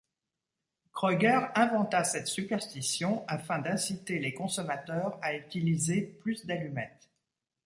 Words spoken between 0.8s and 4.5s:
Kreuger inventa cette superstition afin d'inciter les